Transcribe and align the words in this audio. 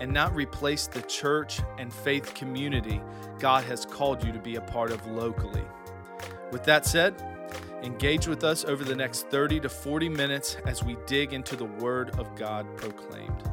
and 0.00 0.12
not 0.12 0.34
replace 0.34 0.86
the 0.86 1.02
church 1.02 1.60
and 1.78 1.92
faith 1.92 2.34
community 2.34 3.00
God 3.38 3.64
has 3.64 3.84
called 3.84 4.24
you 4.24 4.32
to 4.32 4.38
be 4.38 4.56
a 4.56 4.60
part 4.60 4.90
of 4.90 5.06
locally. 5.06 5.62
With 6.50 6.64
that 6.64 6.84
said, 6.84 7.14
engage 7.82 8.26
with 8.26 8.42
us 8.42 8.64
over 8.64 8.82
the 8.82 8.96
next 8.96 9.28
30 9.28 9.60
to 9.60 9.68
40 9.68 10.08
minutes 10.08 10.56
as 10.66 10.82
we 10.82 10.96
dig 11.06 11.32
into 11.32 11.54
the 11.54 11.64
Word 11.64 12.18
of 12.18 12.34
God 12.34 12.66
proclaimed. 12.76 13.44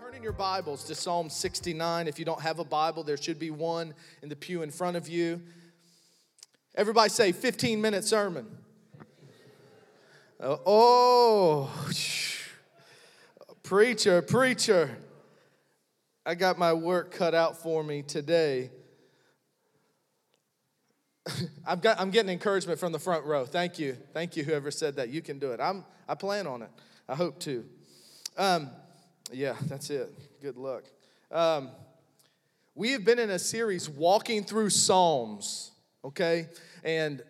Turn 0.00 0.14
in 0.14 0.22
your 0.22 0.32
Bibles 0.32 0.82
to 0.84 0.94
Psalm 0.96 1.30
69. 1.30 2.08
If 2.08 2.18
you 2.18 2.24
don't 2.24 2.40
have 2.40 2.58
a 2.58 2.64
Bible, 2.64 3.04
there 3.04 3.16
should 3.16 3.38
be 3.38 3.50
one 3.50 3.94
in 4.22 4.28
the 4.28 4.36
pew 4.36 4.62
in 4.62 4.70
front 4.70 4.96
of 4.96 5.08
you. 5.08 5.42
Everybody 6.74 7.10
say 7.10 7.30
15 7.30 7.80
minute 7.80 8.04
sermon. 8.04 8.46
Uh, 10.40 10.56
oh, 10.66 11.88
preacher, 13.66 14.22
preacher. 14.22 14.96
I 16.24 16.36
got 16.36 16.56
my 16.56 16.72
work 16.72 17.10
cut 17.10 17.34
out 17.34 17.60
for 17.60 17.82
me 17.82 18.02
today. 18.02 18.70
I've 21.66 21.82
got, 21.82 22.00
I'm 22.00 22.10
getting 22.10 22.30
encouragement 22.30 22.78
from 22.78 22.92
the 22.92 23.00
front 23.00 23.24
row. 23.24 23.44
Thank 23.44 23.80
you. 23.80 23.96
Thank 24.12 24.36
you, 24.36 24.44
whoever 24.44 24.70
said 24.70 24.96
that. 24.96 25.08
You 25.08 25.20
can 25.20 25.40
do 25.40 25.50
it. 25.50 25.58
I'm, 25.60 25.84
I 26.08 26.14
plan 26.14 26.46
on 26.46 26.62
it. 26.62 26.70
I 27.08 27.16
hope 27.16 27.40
to. 27.40 27.64
Um, 28.38 28.70
yeah, 29.32 29.56
that's 29.62 29.90
it. 29.90 30.16
Good 30.40 30.56
luck. 30.56 30.84
Um, 31.32 31.70
we 32.76 32.92
have 32.92 33.04
been 33.04 33.18
in 33.18 33.30
a 33.30 33.38
series 33.38 33.88
walking 33.90 34.44
through 34.44 34.70
Psalms, 34.70 35.72
okay? 36.04 36.46
And 36.84 37.20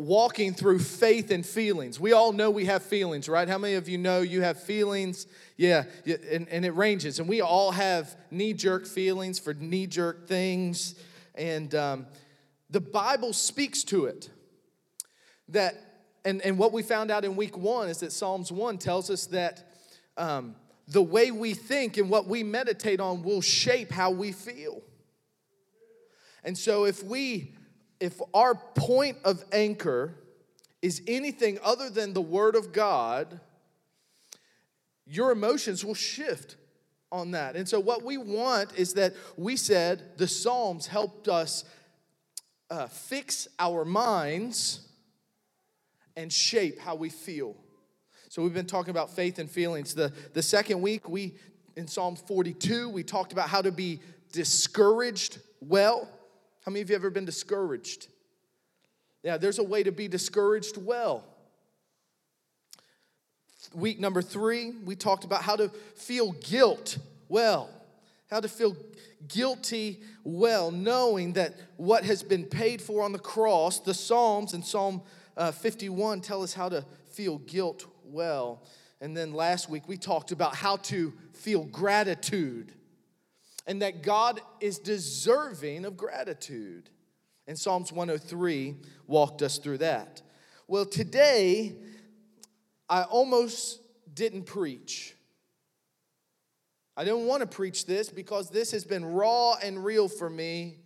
walking 0.00 0.54
through 0.54 0.78
faith 0.78 1.30
and 1.30 1.44
feelings. 1.44 2.00
We 2.00 2.12
all 2.12 2.32
know 2.32 2.50
we 2.50 2.64
have 2.64 2.82
feelings, 2.82 3.28
right? 3.28 3.46
How 3.46 3.58
many 3.58 3.74
of 3.74 3.88
you 3.88 3.98
know 3.98 4.22
you 4.22 4.40
have 4.40 4.60
feelings? 4.60 5.26
Yeah, 5.60 5.84
and, 6.06 6.48
and 6.48 6.64
it 6.64 6.70
ranges. 6.70 7.18
And 7.18 7.28
we 7.28 7.42
all 7.42 7.70
have 7.72 8.16
knee 8.30 8.54
jerk 8.54 8.86
feelings 8.86 9.38
for 9.38 9.52
knee 9.52 9.86
jerk 9.86 10.26
things. 10.26 10.94
And 11.34 11.74
um, 11.74 12.06
the 12.70 12.80
Bible 12.80 13.34
speaks 13.34 13.84
to 13.84 14.06
it. 14.06 14.30
That, 15.50 15.74
and, 16.24 16.40
and 16.40 16.56
what 16.56 16.72
we 16.72 16.82
found 16.82 17.10
out 17.10 17.26
in 17.26 17.36
week 17.36 17.58
one 17.58 17.90
is 17.90 17.98
that 17.98 18.10
Psalms 18.10 18.50
1 18.50 18.78
tells 18.78 19.10
us 19.10 19.26
that 19.26 19.74
um, 20.16 20.56
the 20.88 21.02
way 21.02 21.30
we 21.30 21.52
think 21.52 21.98
and 21.98 22.08
what 22.08 22.26
we 22.26 22.42
meditate 22.42 22.98
on 22.98 23.22
will 23.22 23.42
shape 23.42 23.92
how 23.92 24.12
we 24.12 24.32
feel. 24.32 24.80
And 26.42 26.56
so 26.56 26.86
if 26.86 27.04
we 27.04 27.52
if 28.00 28.18
our 28.32 28.54
point 28.54 29.18
of 29.26 29.44
anchor 29.52 30.14
is 30.80 31.02
anything 31.06 31.58
other 31.62 31.90
than 31.90 32.14
the 32.14 32.22
Word 32.22 32.56
of 32.56 32.72
God, 32.72 33.40
your 35.10 35.32
emotions 35.32 35.84
will 35.84 35.94
shift 35.94 36.56
on 37.10 37.32
that. 37.32 37.56
And 37.56 37.68
so, 37.68 37.80
what 37.80 38.04
we 38.04 38.16
want 38.16 38.72
is 38.76 38.94
that 38.94 39.14
we 39.36 39.56
said 39.56 40.16
the 40.16 40.28
Psalms 40.28 40.86
helped 40.86 41.28
us 41.28 41.64
uh, 42.70 42.86
fix 42.86 43.48
our 43.58 43.84
minds 43.84 44.86
and 46.16 46.32
shape 46.32 46.78
how 46.78 46.94
we 46.94 47.08
feel. 47.08 47.56
So, 48.28 48.42
we've 48.42 48.54
been 48.54 48.66
talking 48.66 48.90
about 48.90 49.10
faith 49.10 49.40
and 49.40 49.50
feelings. 49.50 49.94
The, 49.94 50.12
the 50.32 50.42
second 50.42 50.80
week, 50.80 51.08
we 51.08 51.34
in 51.76 51.88
Psalm 51.88 52.14
42, 52.14 52.88
we 52.88 53.02
talked 53.02 53.32
about 53.32 53.48
how 53.48 53.62
to 53.62 53.72
be 53.72 54.00
discouraged 54.32 55.38
well. 55.60 56.08
How 56.64 56.70
many 56.70 56.82
of 56.82 56.90
you 56.90 56.96
ever 56.96 57.10
been 57.10 57.24
discouraged? 57.24 58.08
Yeah, 59.22 59.36
there's 59.36 59.58
a 59.58 59.64
way 59.64 59.82
to 59.82 59.92
be 59.92 60.06
discouraged 60.06 60.76
well. 60.76 61.24
Week 63.74 64.00
number 64.00 64.20
three, 64.22 64.72
we 64.84 64.96
talked 64.96 65.24
about 65.24 65.42
how 65.42 65.56
to 65.56 65.68
feel 65.94 66.32
guilt 66.32 66.98
well. 67.28 67.70
How 68.28 68.40
to 68.40 68.48
feel 68.48 68.76
guilty 69.28 70.00
well, 70.24 70.70
knowing 70.70 71.34
that 71.34 71.54
what 71.76 72.04
has 72.04 72.22
been 72.22 72.44
paid 72.44 72.80
for 72.82 73.02
on 73.04 73.12
the 73.12 73.18
cross, 73.18 73.80
the 73.80 73.94
Psalms 73.94 74.54
and 74.54 74.64
Psalm 74.64 75.02
uh, 75.36 75.52
51 75.52 76.20
tell 76.20 76.42
us 76.42 76.52
how 76.52 76.68
to 76.68 76.84
feel 77.10 77.38
guilt 77.38 77.86
well. 78.04 78.62
And 79.00 79.16
then 79.16 79.32
last 79.32 79.70
week, 79.70 79.88
we 79.88 79.96
talked 79.96 80.32
about 80.32 80.54
how 80.54 80.76
to 80.76 81.12
feel 81.32 81.64
gratitude 81.64 82.72
and 83.66 83.82
that 83.82 84.02
God 84.02 84.40
is 84.60 84.78
deserving 84.78 85.84
of 85.84 85.96
gratitude. 85.96 86.90
And 87.46 87.58
Psalms 87.58 87.92
103 87.92 88.76
walked 89.06 89.42
us 89.42 89.58
through 89.58 89.78
that. 89.78 90.22
Well, 90.66 90.84
today, 90.84 91.76
I 92.90 93.04
almost 93.04 93.80
didn't 94.12 94.42
preach. 94.42 95.14
I 96.96 97.04
didn't 97.04 97.26
want 97.26 97.40
to 97.40 97.46
preach 97.46 97.86
this 97.86 98.10
because 98.10 98.50
this 98.50 98.72
has 98.72 98.84
been 98.84 99.04
raw 99.04 99.54
and 99.54 99.82
real 99.82 100.08
for 100.08 100.28
me 100.28 100.76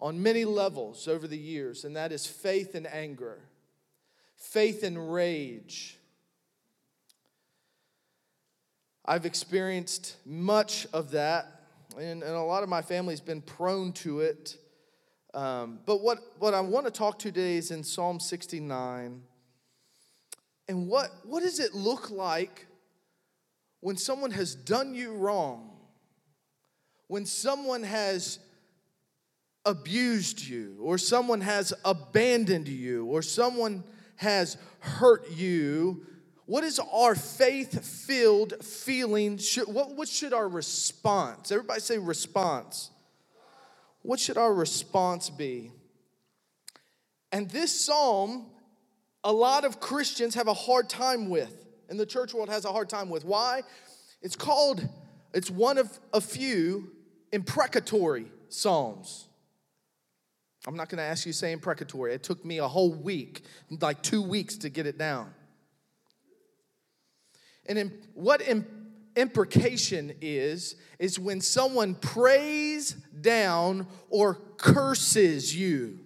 on 0.00 0.20
many 0.20 0.44
levels 0.44 1.06
over 1.06 1.28
the 1.28 1.38
years, 1.38 1.84
and 1.84 1.94
that 1.94 2.10
is 2.10 2.26
faith 2.26 2.74
and 2.74 2.86
anger, 2.86 3.38
faith 4.34 4.82
and 4.82 5.12
rage. 5.12 5.98
I've 9.04 9.26
experienced 9.26 10.16
much 10.24 10.88
of 10.92 11.12
that 11.12 11.60
and, 11.98 12.22
and 12.22 12.34
a 12.34 12.42
lot 12.42 12.62
of 12.62 12.68
my 12.68 12.82
family's 12.82 13.20
been 13.20 13.42
prone 13.42 13.92
to 13.92 14.20
it. 14.20 14.56
Um, 15.34 15.80
but 15.86 16.00
what, 16.00 16.18
what 16.38 16.54
I 16.54 16.60
want 16.60 16.86
to 16.86 16.92
talk 16.92 17.18
to 17.20 17.32
today 17.32 17.56
is 17.56 17.70
in 17.70 17.82
Psalm 17.84 18.20
69. 18.20 19.22
And 20.70 20.86
what, 20.86 21.10
what 21.24 21.42
does 21.42 21.58
it 21.58 21.74
look 21.74 22.12
like 22.12 22.68
when 23.80 23.96
someone 23.96 24.30
has 24.30 24.54
done 24.54 24.94
you 24.94 25.14
wrong? 25.14 25.68
When 27.08 27.26
someone 27.26 27.82
has 27.82 28.38
abused 29.64 30.46
you, 30.46 30.76
or 30.80 30.96
someone 30.96 31.40
has 31.40 31.74
abandoned 31.84 32.68
you, 32.68 33.06
or 33.06 33.20
someone 33.20 33.82
has 34.14 34.58
hurt 34.78 35.28
you, 35.32 36.06
what 36.46 36.62
is 36.62 36.78
our 36.78 37.16
faith 37.16 37.84
filled 37.84 38.64
feeling? 38.64 39.40
What, 39.66 39.96
what 39.96 40.06
should 40.06 40.32
our 40.32 40.48
response? 40.48 41.50
Everybody 41.50 41.80
say 41.80 41.98
response. 41.98 42.92
What 44.02 44.20
should 44.20 44.38
our 44.38 44.54
response 44.54 45.30
be? 45.30 45.72
And 47.32 47.50
this 47.50 47.86
psalm, 47.86 48.46
a 49.24 49.32
lot 49.32 49.64
of 49.64 49.80
Christians 49.80 50.34
have 50.34 50.48
a 50.48 50.54
hard 50.54 50.88
time 50.88 51.28
with, 51.28 51.66
and 51.88 51.98
the 51.98 52.06
church 52.06 52.32
world 52.32 52.48
has 52.48 52.64
a 52.64 52.72
hard 52.72 52.88
time 52.88 53.10
with. 53.10 53.24
Why? 53.24 53.62
It's 54.22 54.36
called, 54.36 54.86
it's 55.34 55.50
one 55.50 55.78
of 55.78 55.98
a 56.12 56.20
few 56.20 56.90
imprecatory 57.32 58.26
psalms. 58.48 59.28
I'm 60.66 60.76
not 60.76 60.90
to 60.98 61.04
ask 61.04 61.24
you 61.24 61.32
to 61.32 61.38
say 61.38 61.52
imprecatory. 61.52 62.12
It 62.12 62.22
took 62.22 62.44
me 62.44 62.58
a 62.58 62.68
whole 62.68 62.92
week, 62.92 63.44
like 63.80 64.02
two 64.02 64.22
weeks 64.22 64.56
to 64.58 64.68
get 64.68 64.86
it 64.86 64.98
down. 64.98 65.32
And 67.66 67.92
what 68.14 68.42
imprecation 69.16 70.12
is, 70.20 70.76
is 70.98 71.18
when 71.18 71.40
someone 71.40 71.94
prays 71.94 72.92
down 73.20 73.86
or 74.10 74.34
curses 74.56 75.56
you. 75.56 76.00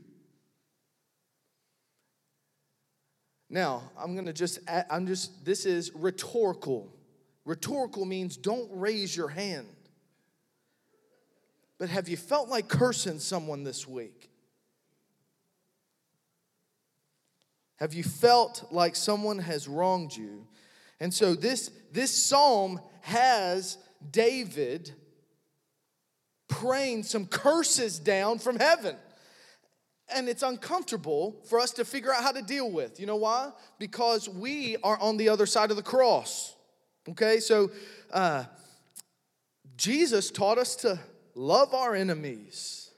Now, 3.54 3.84
I'm 3.96 4.14
going 4.14 4.26
to 4.26 4.32
just, 4.32 4.58
I'm 4.90 5.06
just, 5.06 5.44
this 5.44 5.64
is 5.64 5.92
rhetorical. 5.94 6.92
Rhetorical 7.44 8.04
means 8.04 8.36
don't 8.36 8.68
raise 8.72 9.16
your 9.16 9.28
hand. 9.28 9.68
But 11.78 11.88
have 11.88 12.08
you 12.08 12.16
felt 12.16 12.48
like 12.48 12.66
cursing 12.66 13.20
someone 13.20 13.62
this 13.62 13.86
week? 13.86 14.28
Have 17.76 17.94
you 17.94 18.02
felt 18.02 18.66
like 18.72 18.96
someone 18.96 19.38
has 19.38 19.68
wronged 19.68 20.16
you? 20.16 20.48
And 20.98 21.14
so 21.14 21.36
this, 21.36 21.70
this 21.92 22.10
psalm 22.10 22.80
has 23.02 23.78
David 24.10 24.90
praying 26.48 27.04
some 27.04 27.26
curses 27.26 28.00
down 28.00 28.40
from 28.40 28.58
heaven. 28.58 28.96
And 30.08 30.28
it's 30.28 30.42
uncomfortable 30.42 31.36
for 31.48 31.58
us 31.58 31.70
to 31.72 31.84
figure 31.84 32.12
out 32.12 32.22
how 32.22 32.32
to 32.32 32.42
deal 32.42 32.70
with. 32.70 33.00
You 33.00 33.06
know 33.06 33.16
why? 33.16 33.50
Because 33.78 34.28
we 34.28 34.76
are 34.82 34.98
on 35.00 35.16
the 35.16 35.28
other 35.28 35.46
side 35.46 35.70
of 35.70 35.76
the 35.76 35.82
cross. 35.82 36.54
Okay, 37.08 37.38
so 37.40 37.70
uh, 38.12 38.44
Jesus 39.76 40.30
taught 40.30 40.58
us 40.58 40.76
to 40.76 40.98
love 41.34 41.74
our 41.74 41.94
enemies, 41.94 42.90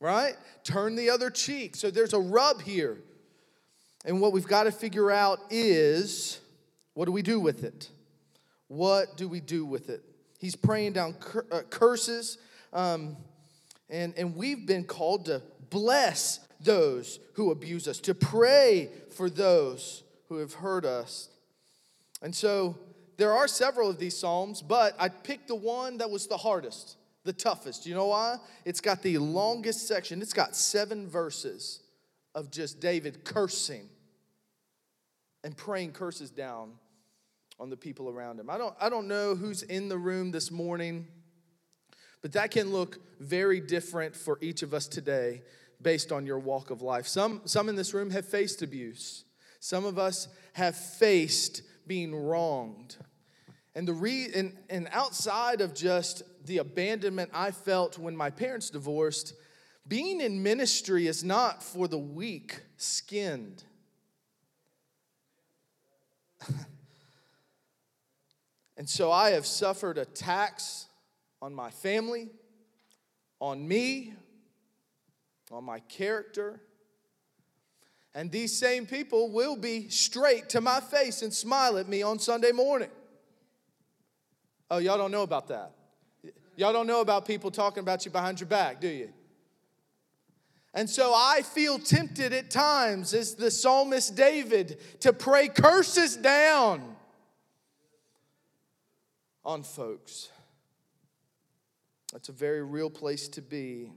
right? 0.00 0.34
Turn 0.62 0.96
the 0.96 1.10
other 1.10 1.30
cheek. 1.30 1.76
So 1.76 1.90
there's 1.90 2.12
a 2.12 2.20
rub 2.20 2.62
here. 2.62 2.98
And 4.04 4.20
what 4.20 4.32
we've 4.32 4.46
got 4.46 4.64
to 4.64 4.72
figure 4.72 5.10
out 5.10 5.40
is 5.50 6.40
what 6.94 7.06
do 7.06 7.12
we 7.12 7.22
do 7.22 7.40
with 7.40 7.64
it? 7.64 7.88
What 8.68 9.16
do 9.16 9.28
we 9.28 9.40
do 9.40 9.64
with 9.64 9.88
it? 9.88 10.02
He's 10.38 10.56
praying 10.56 10.92
down 10.92 11.14
cur- 11.14 11.46
uh, 11.50 11.62
curses, 11.62 12.38
um, 12.72 13.16
and, 13.88 14.14
and 14.16 14.36
we've 14.36 14.66
been 14.66 14.84
called 14.84 15.26
to 15.26 15.42
bless 15.74 16.38
those 16.60 17.18
who 17.32 17.50
abuse 17.50 17.88
us, 17.88 17.98
to 17.98 18.14
pray 18.14 18.88
for 19.10 19.28
those 19.28 20.04
who 20.28 20.36
have 20.36 20.54
hurt 20.54 20.84
us. 20.84 21.28
And 22.22 22.32
so 22.32 22.78
there 23.16 23.32
are 23.32 23.48
several 23.48 23.90
of 23.90 23.98
these 23.98 24.16
Psalms, 24.16 24.62
but 24.62 24.94
I 25.00 25.08
picked 25.08 25.48
the 25.48 25.56
one 25.56 25.98
that 25.98 26.08
was 26.08 26.28
the 26.28 26.36
hardest, 26.36 26.96
the 27.24 27.32
toughest. 27.32 27.86
You 27.86 27.94
know 27.94 28.06
why? 28.06 28.36
It's 28.64 28.80
got 28.80 29.02
the 29.02 29.18
longest 29.18 29.88
section, 29.88 30.22
it's 30.22 30.32
got 30.32 30.54
seven 30.54 31.08
verses 31.08 31.80
of 32.36 32.52
just 32.52 32.78
David 32.78 33.24
cursing 33.24 33.88
and 35.42 35.56
praying 35.56 35.90
curses 35.90 36.30
down 36.30 36.70
on 37.58 37.68
the 37.68 37.76
people 37.76 38.08
around 38.08 38.38
him. 38.38 38.48
I 38.48 38.58
don't, 38.58 38.74
I 38.80 38.88
don't 38.88 39.08
know 39.08 39.34
who's 39.34 39.64
in 39.64 39.88
the 39.88 39.98
room 39.98 40.30
this 40.30 40.52
morning, 40.52 41.08
but 42.22 42.32
that 42.32 42.52
can 42.52 42.72
look 42.72 42.98
very 43.20 43.60
different 43.60 44.14
for 44.14 44.38
each 44.40 44.62
of 44.62 44.72
us 44.72 44.86
today 44.86 45.42
based 45.84 46.10
on 46.10 46.26
your 46.26 46.40
walk 46.40 46.70
of 46.70 46.82
life. 46.82 47.06
Some, 47.06 47.42
some 47.44 47.68
in 47.68 47.76
this 47.76 47.94
room 47.94 48.10
have 48.10 48.26
faced 48.26 48.62
abuse, 48.62 49.24
some 49.60 49.84
of 49.84 49.96
us 49.98 50.26
have 50.54 50.74
faced 50.74 51.62
being 51.86 52.12
wronged. 52.14 52.96
And 53.76 53.86
the 53.86 53.92
re 53.92 54.28
and, 54.34 54.56
and 54.70 54.88
outside 54.90 55.60
of 55.60 55.74
just 55.74 56.22
the 56.46 56.58
abandonment 56.58 57.30
I 57.32 57.50
felt 57.50 57.98
when 57.98 58.16
my 58.16 58.30
parents 58.30 58.70
divorced, 58.70 59.34
being 59.86 60.20
in 60.20 60.42
ministry 60.42 61.06
is 61.06 61.22
not 61.24 61.62
for 61.62 61.86
the 61.88 61.98
weak 61.98 62.62
skinned. 62.76 63.64
and 68.76 68.88
so 68.88 69.10
I 69.10 69.30
have 69.30 69.44
suffered 69.44 69.98
attacks 69.98 70.86
on 71.42 71.54
my 71.54 71.70
family, 71.70 72.30
on 73.40 73.66
me, 73.66 74.14
on 75.50 75.64
my 75.64 75.80
character. 75.80 76.60
And 78.14 78.30
these 78.30 78.56
same 78.56 78.86
people 78.86 79.30
will 79.32 79.56
be 79.56 79.88
straight 79.88 80.48
to 80.50 80.60
my 80.60 80.80
face 80.80 81.22
and 81.22 81.32
smile 81.32 81.78
at 81.78 81.88
me 81.88 82.02
on 82.02 82.18
Sunday 82.18 82.52
morning. 82.52 82.90
Oh, 84.70 84.78
y'all 84.78 84.98
don't 84.98 85.10
know 85.10 85.22
about 85.22 85.48
that. 85.48 85.72
Y'all 86.56 86.72
don't 86.72 86.86
know 86.86 87.00
about 87.00 87.26
people 87.26 87.50
talking 87.50 87.80
about 87.80 88.04
you 88.04 88.10
behind 88.10 88.40
your 88.40 88.48
back, 88.48 88.80
do 88.80 88.88
you? 88.88 89.12
And 90.72 90.90
so 90.90 91.12
I 91.14 91.42
feel 91.42 91.78
tempted 91.78 92.32
at 92.32 92.50
times, 92.50 93.14
as 93.14 93.34
the 93.34 93.50
psalmist 93.50 94.16
David, 94.16 94.80
to 95.00 95.12
pray 95.12 95.48
curses 95.48 96.16
down 96.16 96.96
on 99.44 99.62
folks. 99.62 100.30
That's 102.12 102.28
a 102.28 102.32
very 102.32 102.62
real 102.62 102.90
place 102.90 103.28
to 103.30 103.42
be. 103.42 103.92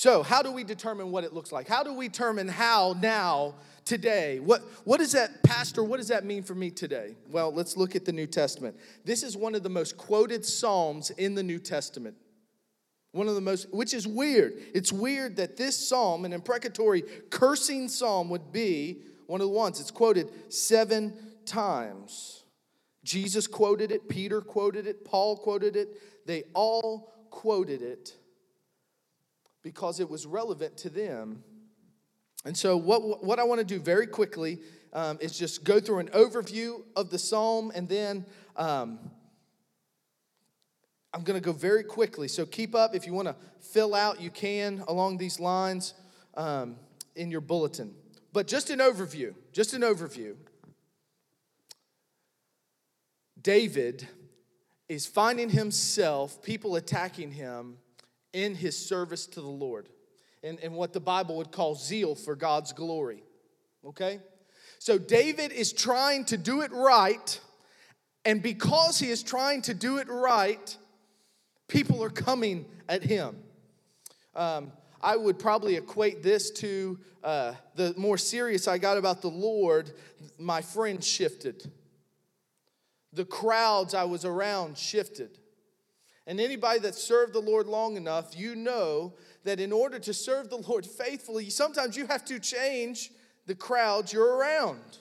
So, 0.00 0.22
how 0.22 0.40
do 0.40 0.50
we 0.50 0.64
determine 0.64 1.10
what 1.10 1.24
it 1.24 1.34
looks 1.34 1.52
like? 1.52 1.68
How 1.68 1.82
do 1.82 1.92
we 1.92 2.08
determine 2.08 2.48
how 2.48 2.96
now, 3.02 3.56
today? 3.84 4.40
What, 4.40 4.62
what 4.84 4.96
does 4.96 5.12
that, 5.12 5.42
Pastor, 5.42 5.84
what 5.84 5.98
does 5.98 6.08
that 6.08 6.24
mean 6.24 6.42
for 6.42 6.54
me 6.54 6.70
today? 6.70 7.16
Well, 7.30 7.52
let's 7.52 7.76
look 7.76 7.94
at 7.94 8.06
the 8.06 8.12
New 8.12 8.26
Testament. 8.26 8.78
This 9.04 9.22
is 9.22 9.36
one 9.36 9.54
of 9.54 9.62
the 9.62 9.68
most 9.68 9.98
quoted 9.98 10.46
Psalms 10.46 11.10
in 11.10 11.34
the 11.34 11.42
New 11.42 11.58
Testament. 11.58 12.16
One 13.12 13.28
of 13.28 13.34
the 13.34 13.42
most, 13.42 13.74
which 13.74 13.92
is 13.92 14.06
weird. 14.06 14.54
It's 14.72 14.90
weird 14.90 15.36
that 15.36 15.58
this 15.58 15.76
psalm, 15.76 16.24
an 16.24 16.32
imprecatory 16.32 17.02
cursing 17.28 17.86
psalm, 17.86 18.30
would 18.30 18.52
be 18.52 19.02
one 19.26 19.42
of 19.42 19.48
the 19.48 19.52
ones. 19.52 19.80
It's 19.80 19.90
quoted 19.90 20.30
seven 20.50 21.12
times. 21.44 22.44
Jesus 23.04 23.46
quoted 23.46 23.92
it, 23.92 24.08
Peter 24.08 24.40
quoted 24.40 24.86
it, 24.86 25.04
Paul 25.04 25.36
quoted 25.36 25.76
it. 25.76 26.00
They 26.24 26.44
all 26.54 27.12
quoted 27.28 27.82
it 27.82 28.14
because 29.62 30.00
it 30.00 30.08
was 30.08 30.26
relevant 30.26 30.76
to 30.78 30.90
them. 30.90 31.42
And 32.44 32.56
so, 32.56 32.76
what, 32.76 33.22
what 33.22 33.38
I 33.38 33.44
want 33.44 33.60
to 33.60 33.64
do 33.66 33.78
very 33.78 34.06
quickly 34.06 34.60
um, 34.92 35.18
is 35.20 35.38
just 35.38 35.64
go 35.64 35.78
through 35.78 35.98
an 35.98 36.08
overview 36.08 36.82
of 36.96 37.10
the 37.10 37.18
psalm 37.18 37.70
and 37.74 37.88
then 37.88 38.24
um, 38.56 38.98
I'm 41.12 41.22
going 41.22 41.38
to 41.38 41.44
go 41.44 41.52
very 41.52 41.84
quickly. 41.84 42.28
So, 42.28 42.46
keep 42.46 42.74
up. 42.74 42.94
If 42.94 43.06
you 43.06 43.12
want 43.12 43.28
to 43.28 43.36
fill 43.60 43.94
out, 43.94 44.20
you 44.20 44.30
can 44.30 44.82
along 44.88 45.18
these 45.18 45.38
lines 45.38 45.94
um, 46.34 46.76
in 47.14 47.30
your 47.30 47.42
bulletin. 47.42 47.94
But 48.32 48.46
just 48.46 48.70
an 48.70 48.78
overview, 48.78 49.34
just 49.52 49.74
an 49.74 49.82
overview. 49.82 50.36
David 53.42 54.06
is 54.88 55.06
finding 55.06 55.50
himself, 55.50 56.42
people 56.42 56.76
attacking 56.76 57.32
him 57.32 57.78
in 58.32 58.54
his 58.54 58.76
service 58.76 59.26
to 59.26 59.40
the 59.40 59.48
Lord 59.48 59.88
and, 60.42 60.58
and 60.60 60.74
what 60.74 60.92
the 60.92 61.00
Bible 61.00 61.36
would 61.36 61.52
call 61.52 61.74
zeal 61.74 62.14
for 62.14 62.34
God's 62.34 62.72
glory. 62.72 63.22
Okay? 63.84 64.20
So 64.78 64.98
David 64.98 65.52
is 65.52 65.72
trying 65.72 66.24
to 66.26 66.36
do 66.36 66.62
it 66.62 66.72
right, 66.72 67.40
and 68.24 68.42
because 68.42 68.98
he 68.98 69.10
is 69.10 69.22
trying 69.22 69.62
to 69.62 69.74
do 69.74 69.98
it 69.98 70.08
right, 70.08 70.76
people 71.68 72.02
are 72.02 72.10
coming 72.10 72.64
at 72.88 73.02
him. 73.02 73.36
Um, 74.34 74.72
I 75.02 75.16
would 75.16 75.38
probably 75.38 75.76
equate 75.76 76.22
this 76.22 76.50
to 76.52 76.98
uh, 77.22 77.54
the 77.74 77.94
more 77.96 78.18
serious 78.18 78.68
I 78.68 78.78
got 78.78 78.96
about 78.96 79.22
the 79.22 79.28
Lord, 79.28 79.92
my 80.38 80.62
friends 80.62 81.06
shifted. 81.06 81.70
The 83.12 83.24
crowds 83.24 83.94
I 83.94 84.04
was 84.04 84.24
around 84.24 84.78
shifted. 84.78 85.39
And 86.26 86.40
anybody 86.40 86.78
that 86.80 86.94
served 86.94 87.32
the 87.32 87.40
Lord 87.40 87.66
long 87.66 87.96
enough, 87.96 88.38
you 88.38 88.54
know 88.54 89.14
that 89.44 89.58
in 89.58 89.72
order 89.72 89.98
to 89.98 90.14
serve 90.14 90.50
the 90.50 90.56
Lord 90.56 90.86
faithfully, 90.86 91.50
sometimes 91.50 91.96
you 91.96 92.06
have 92.06 92.24
to 92.26 92.38
change 92.38 93.10
the 93.46 93.54
crowds 93.54 94.12
you're 94.12 94.36
around. 94.36 94.98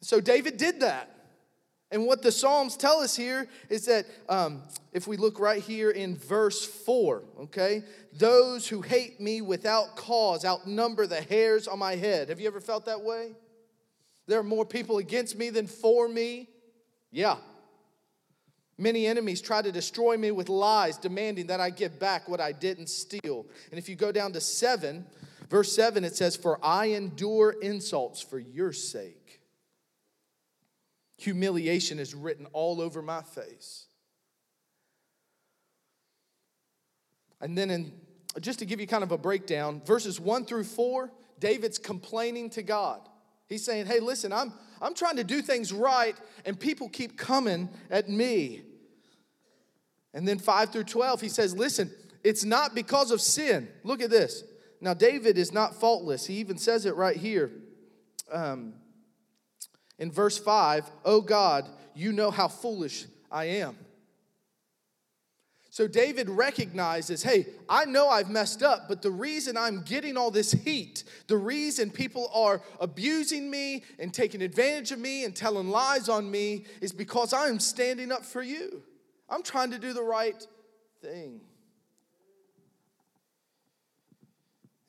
So 0.00 0.20
David 0.20 0.56
did 0.56 0.80
that. 0.80 1.14
And 1.90 2.04
what 2.06 2.22
the 2.22 2.30
Psalms 2.30 2.76
tell 2.76 3.00
us 3.00 3.16
here 3.16 3.48
is 3.70 3.86
that 3.86 4.04
um, 4.28 4.62
if 4.92 5.06
we 5.06 5.16
look 5.16 5.40
right 5.40 5.62
here 5.62 5.90
in 5.90 6.16
verse 6.16 6.64
4, 6.64 7.22
okay, 7.40 7.82
those 8.12 8.68
who 8.68 8.82
hate 8.82 9.20
me 9.20 9.40
without 9.40 9.96
cause 9.96 10.44
outnumber 10.44 11.06
the 11.06 11.22
hairs 11.22 11.66
on 11.66 11.78
my 11.78 11.96
head. 11.96 12.28
Have 12.28 12.40
you 12.40 12.46
ever 12.46 12.60
felt 12.60 12.84
that 12.84 13.00
way? 13.00 13.32
There 14.26 14.38
are 14.38 14.44
more 14.44 14.66
people 14.66 14.98
against 14.98 15.38
me 15.38 15.48
than 15.48 15.66
for 15.66 16.08
me. 16.08 16.48
Yeah, 17.10 17.36
Many 18.78 19.08
enemies 19.08 19.40
try 19.40 19.60
to 19.60 19.72
destroy 19.72 20.16
me 20.16 20.30
with 20.30 20.48
lies, 20.48 20.96
demanding 20.96 21.48
that 21.48 21.60
I 21.60 21.70
give 21.70 21.98
back 21.98 22.28
what 22.28 22.40
I 22.40 22.52
didn't 22.52 22.88
steal. 22.88 23.44
And 23.70 23.78
if 23.78 23.88
you 23.88 23.96
go 23.96 24.12
down 24.12 24.32
to 24.34 24.40
7, 24.40 25.04
verse 25.50 25.74
7, 25.74 26.04
it 26.04 26.14
says, 26.14 26.36
For 26.36 26.64
I 26.64 26.86
endure 26.86 27.56
insults 27.60 28.20
for 28.20 28.38
your 28.38 28.72
sake. 28.72 29.40
Humiliation 31.16 31.98
is 31.98 32.14
written 32.14 32.46
all 32.52 32.80
over 32.80 33.02
my 33.02 33.22
face. 33.22 33.86
And 37.40 37.58
then, 37.58 37.70
in, 37.70 37.92
just 38.40 38.60
to 38.60 38.66
give 38.66 38.80
you 38.80 38.86
kind 38.86 39.02
of 39.02 39.10
a 39.10 39.18
breakdown, 39.18 39.82
verses 39.84 40.20
1 40.20 40.44
through 40.44 40.64
4, 40.64 41.10
David's 41.40 41.78
complaining 41.78 42.50
to 42.50 42.62
God. 42.62 43.00
He's 43.48 43.64
saying, 43.64 43.86
Hey, 43.86 43.98
listen, 43.98 44.32
I'm, 44.32 44.52
I'm 44.80 44.94
trying 44.94 45.16
to 45.16 45.24
do 45.24 45.42
things 45.42 45.72
right, 45.72 46.16
and 46.44 46.58
people 46.58 46.88
keep 46.88 47.18
coming 47.18 47.68
at 47.90 48.08
me. 48.08 48.62
And 50.14 50.26
then 50.26 50.38
5 50.38 50.70
through 50.70 50.84
12, 50.84 51.20
he 51.20 51.28
says, 51.28 51.56
Listen, 51.56 51.90
it's 52.24 52.44
not 52.44 52.74
because 52.74 53.10
of 53.10 53.20
sin. 53.20 53.68
Look 53.84 54.00
at 54.00 54.10
this. 54.10 54.42
Now, 54.80 54.94
David 54.94 55.38
is 55.38 55.52
not 55.52 55.74
faultless. 55.74 56.26
He 56.26 56.34
even 56.34 56.58
says 56.58 56.86
it 56.86 56.94
right 56.94 57.16
here 57.16 57.50
um, 58.30 58.74
in 59.98 60.10
verse 60.10 60.38
5 60.38 60.90
Oh 61.04 61.20
God, 61.20 61.68
you 61.94 62.12
know 62.12 62.30
how 62.30 62.48
foolish 62.48 63.06
I 63.30 63.44
am. 63.46 63.76
So 65.70 65.86
David 65.86 66.28
recognizes, 66.28 67.22
hey, 67.22 67.46
I 67.68 67.84
know 67.84 68.08
I've 68.08 68.30
messed 68.30 68.64
up, 68.64 68.88
but 68.88 69.00
the 69.00 69.12
reason 69.12 69.56
I'm 69.56 69.82
getting 69.82 70.16
all 70.16 70.32
this 70.32 70.50
heat, 70.50 71.04
the 71.28 71.36
reason 71.36 71.92
people 71.92 72.30
are 72.34 72.62
abusing 72.80 73.48
me 73.48 73.84
and 74.00 74.12
taking 74.12 74.42
advantage 74.42 74.90
of 74.90 74.98
me 74.98 75.24
and 75.24 75.36
telling 75.36 75.68
lies 75.68 76.08
on 76.08 76.28
me 76.28 76.64
is 76.80 76.92
because 76.92 77.32
I'm 77.32 77.60
standing 77.60 78.10
up 78.10 78.24
for 78.24 78.42
you. 78.42 78.82
I'm 79.28 79.42
trying 79.42 79.70
to 79.72 79.78
do 79.78 79.92
the 79.92 80.02
right 80.02 80.46
thing. 81.02 81.40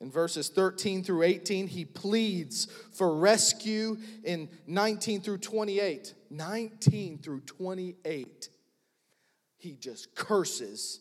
In 0.00 0.10
verses 0.10 0.48
13 0.48 1.04
through 1.04 1.24
18, 1.24 1.66
he 1.66 1.84
pleads 1.84 2.68
for 2.92 3.14
rescue 3.14 3.98
in 4.24 4.48
19 4.66 5.20
through 5.20 5.38
28. 5.38 6.14
19 6.30 7.18
through 7.18 7.40
28, 7.40 8.48
he 9.58 9.72
just 9.74 10.14
curses, 10.14 11.00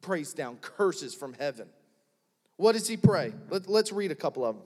prays 0.00 0.32
down 0.32 0.56
curses 0.56 1.14
from 1.14 1.34
heaven. 1.34 1.68
What 2.56 2.72
does 2.72 2.88
he 2.88 2.96
pray? 2.96 3.34
Let, 3.50 3.68
us 3.68 3.92
read 3.92 4.12
a 4.12 4.14
couple 4.14 4.46
of 4.46 4.56
them. 4.56 4.64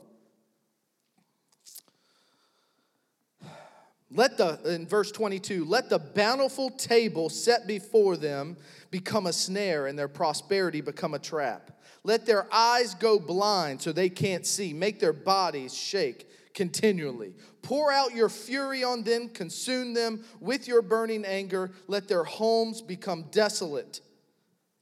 Let 4.16 4.38
the, 4.38 4.58
in 4.64 4.86
verse 4.86 5.12
22, 5.12 5.66
let 5.66 5.90
the 5.90 5.98
bountiful 5.98 6.70
table 6.70 7.28
set 7.28 7.66
before 7.66 8.16
them 8.16 8.56
become 8.90 9.26
a 9.26 9.32
snare 9.32 9.86
and 9.86 9.98
their 9.98 10.08
prosperity 10.08 10.80
become 10.80 11.12
a 11.12 11.18
trap. 11.18 11.70
Let 12.02 12.24
their 12.24 12.46
eyes 12.50 12.94
go 12.94 13.18
blind 13.18 13.82
so 13.82 13.92
they 13.92 14.08
can't 14.08 14.46
see. 14.46 14.72
Make 14.72 15.00
their 15.00 15.12
bodies 15.12 15.76
shake 15.76 16.26
continually. 16.54 17.34
Pour 17.60 17.92
out 17.92 18.14
your 18.14 18.30
fury 18.30 18.82
on 18.82 19.02
them, 19.02 19.28
consume 19.28 19.92
them 19.92 20.24
with 20.40 20.66
your 20.66 20.80
burning 20.80 21.26
anger. 21.26 21.70
Let 21.86 22.08
their 22.08 22.24
homes 22.24 22.80
become 22.80 23.26
desolate. 23.30 24.00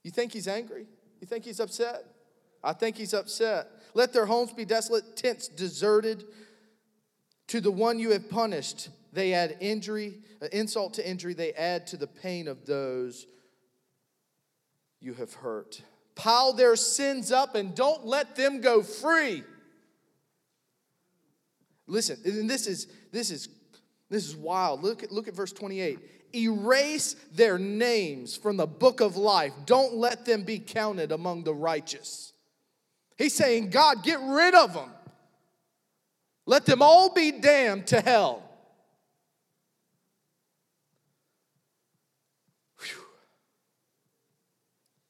You 0.05 0.13
think 0.13 0.33
he's 0.33 0.47
angry? 0.47 0.87
You 1.21 1.27
think 1.27 1.45
he's 1.45 1.59
upset? 1.59 2.05
I 2.63 2.73
think 2.73 2.97
he's 2.97 3.13
upset. 3.13 3.67
Let 3.95 4.13
their 4.13 4.27
homes 4.27 4.53
be 4.53 4.65
desolate, 4.65 5.17
tents 5.17 5.49
deserted. 5.49 6.25
To 7.49 7.61
the 7.61 7.73
one 7.73 7.99
you 7.99 8.13
have 8.13 8.31
punished, 8.31 8.91
they 9.15 9.35
add 9.35 9.57
injury, 9.61 10.19
uh, 10.43 10.47
insult 10.53 10.95
to 10.95 11.09
injury, 11.09 11.35
they 11.35 11.53
add 11.53 11.87
to 11.89 11.97
the 11.97 12.07
pain 12.07 12.49
of 12.49 12.67
those 12.67 13.27
you 15.01 15.15
have 15.15 15.35
hurt 15.35 15.83
pile 16.15 16.53
their 16.53 16.77
sins 16.77 17.33
up 17.33 17.55
and 17.55 17.75
don't 17.75 18.07
let 18.07 18.37
them 18.37 18.61
go 18.61 18.83
free. 18.83 19.43
Listen, 21.87 22.19
and 22.25 22.49
this 22.49 22.67
is 22.67 22.87
this 23.13 23.31
is 23.31 23.49
this 24.09 24.27
is 24.27 24.37
wild. 24.37 24.83
Look 24.83 25.03
at 25.03 25.13
look 25.13 25.29
at 25.29 25.35
verse 25.35 25.53
28. 25.53 25.99
Erase 26.35 27.15
their 27.33 27.59
names 27.59 28.37
from 28.37 28.57
the 28.57 28.67
book 28.67 29.01
of 29.01 29.17
life. 29.17 29.53
Don't 29.67 29.95
let 29.95 30.25
them 30.25 30.43
be 30.43 30.59
counted 30.59 31.13
among 31.13 31.45
the 31.45 31.55
righteous. 31.55 32.33
He's 33.17 33.35
saying, 33.35 33.71
God, 33.71 34.03
get 34.03 34.19
rid 34.21 34.55
of 34.55 34.75
them. 34.75 34.91
Let 36.47 36.67
them 36.67 36.83
all 36.83 37.15
be 37.15 37.31
damned 37.31 37.87
to 37.89 38.01
hell. 38.01 38.43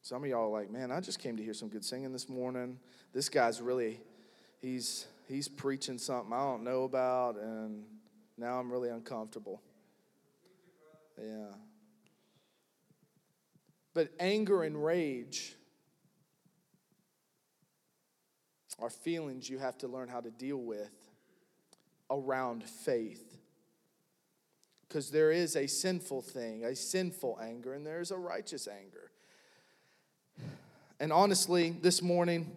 Some 0.05 0.23
of 0.23 0.29
y'all 0.29 0.51
like, 0.51 0.69
man, 0.69 0.91
I 0.91 0.99
just 0.99 1.17
came 1.17 1.35
to 1.35 1.41
hear 1.41 1.55
some 1.55 1.67
good 1.67 1.83
singing 1.83 2.13
this 2.13 2.29
morning. 2.29 2.77
This 3.11 3.27
guy's 3.27 3.59
really, 3.59 3.99
he's 4.61 5.07
he's 5.27 5.47
preaching 5.47 5.97
something 5.97 6.31
I 6.31 6.43
don't 6.43 6.63
know 6.63 6.83
about, 6.83 7.37
and 7.37 7.85
now 8.37 8.59
I'm 8.59 8.71
really 8.71 8.89
uncomfortable. 8.89 9.63
Yeah. 11.19 11.55
But 13.95 14.11
anger 14.19 14.61
and 14.61 14.85
rage 14.85 15.55
are 18.77 18.91
feelings 18.91 19.49
you 19.49 19.57
have 19.57 19.79
to 19.79 19.87
learn 19.87 20.07
how 20.07 20.19
to 20.21 20.29
deal 20.29 20.57
with 20.61 20.93
around 22.11 22.63
faith. 22.63 23.39
Because 24.87 25.09
there 25.09 25.31
is 25.31 25.55
a 25.55 25.65
sinful 25.65 26.21
thing, 26.21 26.63
a 26.63 26.75
sinful 26.75 27.39
anger, 27.41 27.73
and 27.73 27.83
there 27.83 28.01
is 28.01 28.11
a 28.11 28.17
righteous 28.17 28.67
anger. 28.67 29.04
And 30.99 31.11
honestly, 31.11 31.75
this 31.81 32.01
morning, 32.01 32.51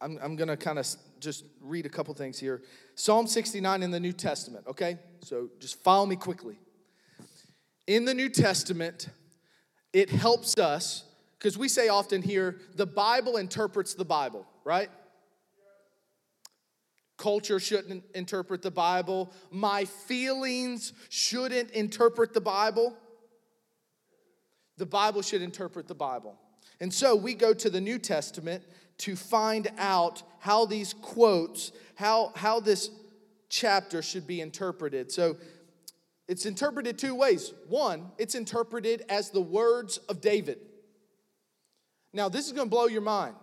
I'm, 0.00 0.18
I'm 0.22 0.36
going 0.36 0.48
to 0.48 0.56
kind 0.56 0.78
of 0.78 0.86
just 1.18 1.44
read 1.60 1.84
a 1.84 1.88
couple 1.90 2.14
things 2.14 2.38
here. 2.38 2.62
Psalm 2.94 3.26
69 3.26 3.82
in 3.82 3.90
the 3.90 4.00
New 4.00 4.12
Testament, 4.12 4.66
okay? 4.66 4.98
So 5.22 5.50
just 5.58 5.82
follow 5.82 6.06
me 6.06 6.16
quickly. 6.16 6.58
In 7.86 8.06
the 8.06 8.14
New 8.14 8.30
Testament, 8.30 9.10
it 9.92 10.08
helps 10.08 10.58
us, 10.58 11.04
because 11.38 11.58
we 11.58 11.68
say 11.68 11.88
often 11.88 12.22
here, 12.22 12.58
the 12.74 12.86
Bible 12.86 13.36
interprets 13.36 13.92
the 13.92 14.04
Bible, 14.04 14.46
right? 14.64 14.88
Culture 17.18 17.60
shouldn't 17.60 18.02
interpret 18.14 18.62
the 18.62 18.70
Bible. 18.70 19.30
My 19.50 19.84
feelings 19.84 20.94
shouldn't 21.10 21.70
interpret 21.72 22.32
the 22.32 22.40
Bible 22.40 22.96
the 24.80 24.86
Bible 24.86 25.20
should 25.20 25.42
interpret 25.42 25.86
the 25.86 25.94
Bible. 25.94 26.36
And 26.80 26.92
so 26.92 27.14
we 27.14 27.34
go 27.34 27.52
to 27.52 27.68
the 27.68 27.82
New 27.82 27.98
Testament 27.98 28.64
to 28.98 29.14
find 29.14 29.70
out 29.76 30.22
how 30.38 30.64
these 30.64 30.94
quotes, 30.94 31.70
how, 31.96 32.32
how 32.34 32.60
this 32.60 32.90
chapter 33.50 34.00
should 34.00 34.26
be 34.26 34.40
interpreted. 34.40 35.12
So 35.12 35.36
it's 36.26 36.46
interpreted 36.46 36.98
two 36.98 37.14
ways. 37.14 37.52
One, 37.68 38.10
it's 38.16 38.34
interpreted 38.34 39.04
as 39.10 39.30
the 39.30 39.42
words 39.42 39.98
of 40.08 40.22
David. 40.22 40.58
Now, 42.14 42.30
this 42.30 42.46
is 42.46 42.52
going 42.52 42.68
to 42.68 42.70
blow 42.70 42.86
your 42.86 43.02
mind. 43.02 43.34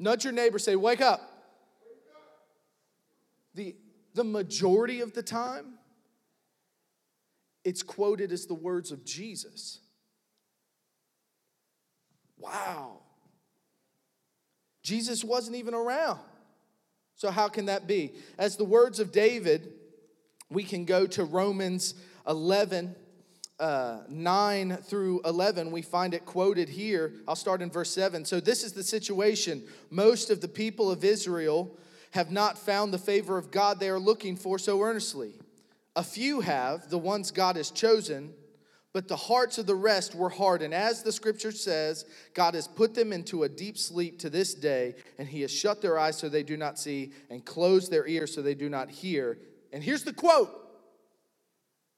Nudge 0.00 0.24
your 0.24 0.32
neighbor, 0.32 0.58
say, 0.58 0.74
Wake 0.74 1.00
up. 1.00 1.20
The, 3.54 3.76
the 4.14 4.24
majority 4.24 5.00
of 5.00 5.12
the 5.12 5.22
time, 5.22 5.78
it's 7.66 7.82
quoted 7.82 8.30
as 8.30 8.46
the 8.46 8.54
words 8.54 8.92
of 8.92 9.04
Jesus. 9.04 9.80
Wow. 12.38 13.00
Jesus 14.84 15.24
wasn't 15.24 15.56
even 15.56 15.74
around. 15.74 16.20
So, 17.16 17.28
how 17.28 17.48
can 17.48 17.66
that 17.66 17.88
be? 17.88 18.12
As 18.38 18.56
the 18.56 18.64
words 18.64 19.00
of 19.00 19.10
David, 19.10 19.72
we 20.48 20.62
can 20.62 20.84
go 20.84 21.08
to 21.08 21.24
Romans 21.24 21.94
11, 22.28 22.94
uh, 23.58 24.02
9 24.08 24.76
through 24.84 25.22
11. 25.24 25.72
We 25.72 25.82
find 25.82 26.14
it 26.14 26.24
quoted 26.24 26.68
here. 26.68 27.14
I'll 27.26 27.34
start 27.34 27.62
in 27.62 27.70
verse 27.70 27.90
7. 27.90 28.24
So, 28.24 28.38
this 28.38 28.62
is 28.62 28.74
the 28.74 28.84
situation. 28.84 29.64
Most 29.90 30.30
of 30.30 30.40
the 30.40 30.46
people 30.46 30.88
of 30.88 31.02
Israel 31.02 31.76
have 32.12 32.30
not 32.30 32.58
found 32.58 32.94
the 32.94 32.98
favor 32.98 33.36
of 33.36 33.50
God 33.50 33.80
they 33.80 33.88
are 33.88 33.98
looking 33.98 34.36
for 34.36 34.56
so 34.56 34.82
earnestly. 34.82 35.32
A 35.96 36.04
few 36.04 36.40
have, 36.42 36.90
the 36.90 36.98
ones 36.98 37.30
God 37.30 37.56
has 37.56 37.70
chosen, 37.70 38.34
but 38.92 39.08
the 39.08 39.16
hearts 39.16 39.58
of 39.58 39.66
the 39.66 39.74
rest 39.74 40.14
were 40.14 40.28
hardened. 40.28 40.74
As 40.74 41.02
the 41.02 41.10
scripture 41.10 41.52
says, 41.52 42.04
God 42.34 42.54
has 42.54 42.68
put 42.68 42.94
them 42.94 43.12
into 43.12 43.42
a 43.42 43.48
deep 43.48 43.76
sleep 43.76 44.18
to 44.20 44.30
this 44.30 44.54
day, 44.54 44.94
and 45.18 45.26
He 45.26 45.40
has 45.40 45.50
shut 45.50 45.82
their 45.82 45.98
eyes 45.98 46.18
so 46.18 46.28
they 46.28 46.42
do 46.42 46.56
not 46.56 46.78
see, 46.78 47.12
and 47.30 47.44
closed 47.44 47.90
their 47.90 48.06
ears 48.06 48.34
so 48.34 48.42
they 48.42 48.54
do 48.54 48.68
not 48.68 48.90
hear. 48.90 49.38
And 49.72 49.82
here's 49.82 50.04
the 50.04 50.12
quote 50.12 50.50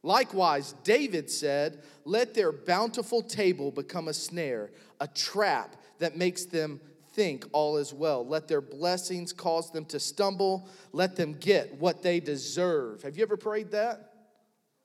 Likewise, 0.04 0.74
David 0.84 1.28
said, 1.28 1.82
Let 2.04 2.34
their 2.34 2.52
bountiful 2.52 3.22
table 3.22 3.72
become 3.72 4.08
a 4.08 4.14
snare, 4.14 4.70
a 5.00 5.08
trap 5.08 5.76
that 5.98 6.16
makes 6.16 6.44
them 6.44 6.80
think 7.18 7.46
all 7.50 7.78
is 7.78 7.92
well. 7.92 8.24
Let 8.24 8.46
their 8.46 8.60
blessings 8.60 9.32
cause 9.32 9.72
them 9.72 9.84
to 9.86 9.98
stumble. 9.98 10.68
Let 10.92 11.16
them 11.16 11.32
get 11.32 11.74
what 11.80 12.00
they 12.00 12.20
deserve. 12.20 13.02
Have 13.02 13.16
you 13.16 13.24
ever 13.24 13.36
prayed 13.36 13.72
that? 13.72 14.12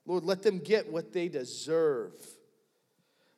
Lord, 0.07 0.23
let 0.23 0.41
them 0.41 0.57
get 0.57 0.91
what 0.91 1.13
they 1.13 1.27
deserve. 1.27 2.13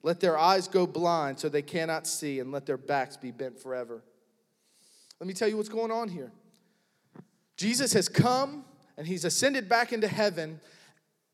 Let 0.01 0.21
their 0.21 0.37
eyes 0.37 0.69
go 0.69 0.87
blind 0.87 1.39
so 1.39 1.49
they 1.49 1.61
cannot 1.61 2.07
see, 2.07 2.39
and 2.39 2.53
let 2.53 2.65
their 2.65 2.77
backs 2.77 3.17
be 3.17 3.31
bent 3.31 3.59
forever. 3.59 4.01
Let 5.19 5.27
me 5.27 5.33
tell 5.33 5.49
you 5.49 5.57
what's 5.57 5.67
going 5.67 5.91
on 5.91 6.07
here. 6.07 6.31
Jesus 7.57 7.91
has 7.91 8.07
come 8.07 8.63
and 8.97 9.05
he's 9.05 9.25
ascended 9.25 9.67
back 9.67 9.91
into 9.91 10.07
heaven, 10.07 10.61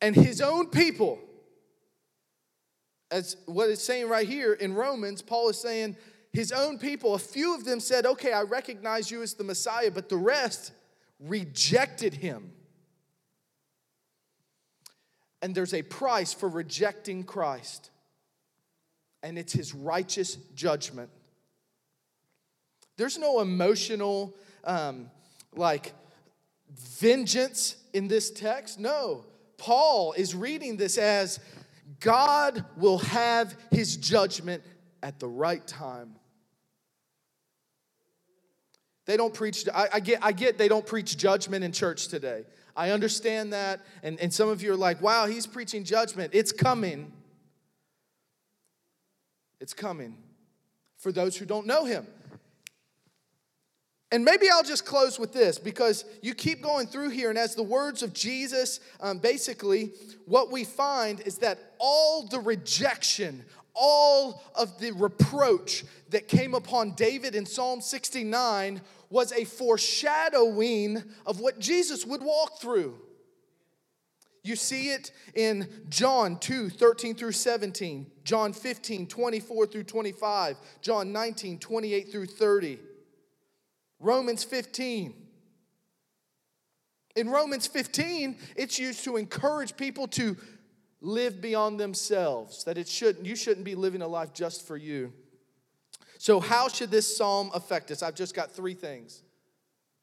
and 0.02 0.16
his 0.16 0.42
own 0.42 0.66
people, 0.72 1.20
as 3.12 3.38
what 3.46 3.70
it's 3.70 3.84
saying 3.84 4.10
right 4.10 4.28
here 4.28 4.54
in 4.54 4.74
Romans, 4.74 5.22
Paul 5.22 5.50
is 5.50 5.60
saying, 5.62 5.96
his 6.34 6.52
own 6.52 6.78
people, 6.78 7.14
a 7.14 7.20
few 7.20 7.54
of 7.56 7.66
them 7.66 7.80
said, 7.80 8.06
Okay, 8.06 8.32
I 8.32 8.44
recognize 8.44 9.12
you 9.12 9.22
as 9.22 9.34
the 9.34 9.44
Messiah, 9.44 9.92
but 9.92 10.08
the 10.10 10.18
rest 10.18 10.72
rejected 11.20 12.14
him. 12.14 12.52
And 15.42 15.54
there's 15.54 15.74
a 15.74 15.82
price 15.82 16.34
for 16.34 16.48
rejecting 16.48 17.24
Christ, 17.24 17.90
and 19.24 19.38
it's 19.38 19.54
his 19.54 19.74
righteous 19.74 20.36
judgment. 20.56 21.10
There's 22.96 23.18
no 23.18 23.42
emotional, 23.42 24.36
um, 24.64 25.10
like, 25.56 25.94
vengeance 26.70 27.76
in 27.94 28.08
this 28.08 28.32
text. 28.32 28.80
No. 28.80 29.26
Paul 29.58 30.14
is 30.14 30.36
reading 30.36 30.78
this 30.78 30.98
as 30.98 31.40
God 32.00 32.64
will 32.78 33.00
have 33.00 33.56
his 33.72 33.98
judgment 33.98 34.64
at 35.04 35.20
the 35.20 35.28
right 35.28 35.66
time. 35.66 36.16
They 39.06 39.18
don't 39.18 39.34
preach, 39.34 39.68
I, 39.74 39.90
I, 39.94 40.00
get, 40.00 40.20
I 40.22 40.32
get 40.32 40.58
they 40.58 40.68
don't 40.68 40.86
preach 40.86 41.18
judgment 41.18 41.64
in 41.64 41.72
church 41.72 42.08
today. 42.08 42.44
I 42.76 42.92
understand 42.92 43.54
that. 43.54 43.82
And, 44.04 44.20
and 44.20 44.34
some 44.34 44.50
of 44.50 44.62
you 44.62 44.74
are 44.74 44.78
like, 44.78 45.02
wow, 45.02 45.26
he's 45.26 45.48
preaching 45.48 45.84
judgment. 45.84 46.32
It's 46.34 46.52
coming. 46.52 47.12
It's 49.60 49.74
coming 49.74 50.18
for 50.98 51.12
those 51.12 51.38
who 51.38 51.46
don't 51.46 51.66
know 51.66 51.86
him. 51.86 52.08
And 54.14 54.26
maybe 54.26 54.50
I'll 54.50 54.64
just 54.64 54.86
close 54.86 55.18
with 55.18 55.32
this 55.32 55.58
because 55.58 56.04
you 56.22 56.34
keep 56.34 56.62
going 56.62 56.86
through 56.86 57.12
here, 57.12 57.30
and 57.30 57.40
as 57.40 57.56
the 57.56 57.64
words 57.64 58.04
of 58.04 58.14
Jesus, 58.14 58.82
um, 59.00 59.20
basically, 59.20 59.94
what 60.26 60.52
we 60.52 60.66
find 60.66 61.22
is 61.22 61.38
that 61.38 61.58
all 61.80 62.28
the 62.28 62.40
rejection, 62.40 63.46
all 63.74 64.44
of 64.56 64.80
the 64.80 64.92
reproach 64.92 65.86
that 66.10 66.28
came 66.28 66.54
upon 66.54 66.92
David 66.92 67.36
in 67.36 67.46
Psalm 67.46 67.82
69 67.82 68.82
was 69.10 69.32
a 69.34 69.46
foreshadowing 69.46 71.04
of 71.26 71.40
what 71.40 71.60
Jesus 71.60 72.06
would 72.06 72.24
walk 72.24 72.60
through. 72.60 73.00
You 74.44 74.56
see 74.56 74.90
it 74.90 75.12
in 75.36 75.68
John 75.90 76.40
2 76.40 76.70
13 76.70 77.16
through 77.16 77.34
17, 77.34 78.08
John 78.24 78.54
15 78.54 79.08
24 79.08 79.68
through 79.68 79.84
25, 79.84 80.58
John 80.82 81.12
19 81.12 81.60
28 81.60 82.12
through 82.12 82.26
30. 82.26 82.80
Romans 84.00 84.44
15. 84.44 85.14
In 87.16 87.30
Romans 87.30 87.68
15, 87.68 88.38
it's 88.56 88.80
used 88.80 89.04
to 89.04 89.18
encourage 89.18 89.78
people 89.78 90.08
to 90.08 90.38
live 91.02 91.42
beyond 91.42 91.80
themselves, 91.80 92.64
that 92.64 92.78
it 92.78 92.88
shouldn't, 92.88 93.26
you 93.26 93.36
shouldn't 93.36 93.66
be 93.66 93.76
living 93.76 94.02
a 94.02 94.08
life 94.08 94.34
just 94.34 94.66
for 94.66 94.78
you. 94.78 95.12
So, 96.20 96.40
how 96.40 96.68
should 96.68 96.92
this 96.92 97.18
psalm 97.18 97.50
affect 97.54 97.90
us? 97.90 98.04
I've 98.04 98.16
just 98.16 98.36
got 98.36 98.52
three 98.52 98.76
things. 98.76 99.24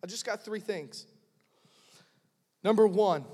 I 0.03 0.09
just 0.09 0.27
got 0.27 0.45
three 0.45 0.61
things. 0.61 1.07
Number 2.65 2.87
one, 2.87 3.25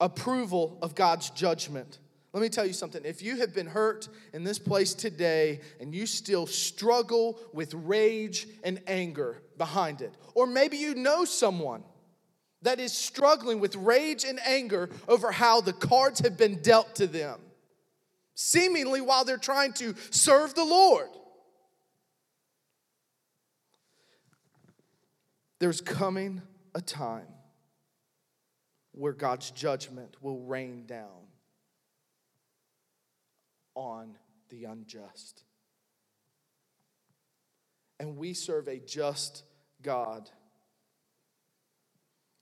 approval 0.00 0.78
of 0.80 0.94
God's 0.94 1.30
judgment. 1.30 1.98
Let 2.32 2.42
me 2.42 2.48
tell 2.48 2.66
you 2.66 2.72
something. 2.72 3.02
If 3.04 3.22
you 3.22 3.38
have 3.38 3.54
been 3.54 3.66
hurt 3.66 4.08
in 4.32 4.44
this 4.44 4.58
place 4.58 4.94
today 4.94 5.60
and 5.80 5.94
you 5.94 6.06
still 6.06 6.46
struggle 6.46 7.38
with 7.52 7.72
rage 7.74 8.46
and 8.62 8.80
anger 8.86 9.42
behind 9.56 10.02
it, 10.02 10.14
or 10.34 10.46
maybe 10.46 10.76
you 10.76 10.94
know 10.94 11.24
someone 11.24 11.82
that 12.66 12.80
is 12.80 12.92
struggling 12.92 13.60
with 13.60 13.76
rage 13.76 14.24
and 14.24 14.40
anger 14.44 14.90
over 15.06 15.30
how 15.30 15.60
the 15.60 15.72
cards 15.72 16.18
have 16.18 16.36
been 16.36 16.60
dealt 16.62 16.96
to 16.96 17.06
them, 17.06 17.38
seemingly 18.34 19.00
while 19.00 19.24
they're 19.24 19.36
trying 19.36 19.72
to 19.72 19.94
serve 20.10 20.52
the 20.56 20.64
Lord. 20.64 21.08
There's 25.60 25.80
coming 25.80 26.42
a 26.74 26.80
time 26.80 27.28
where 28.90 29.12
God's 29.12 29.52
judgment 29.52 30.16
will 30.20 30.40
rain 30.40 30.86
down 30.86 31.28
on 33.76 34.16
the 34.48 34.64
unjust. 34.64 35.44
And 38.00 38.16
we 38.16 38.34
serve 38.34 38.66
a 38.66 38.80
just 38.80 39.44
God. 39.82 40.28